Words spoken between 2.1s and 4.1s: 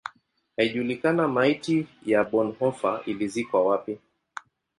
Bonhoeffer ilizikwa wapi.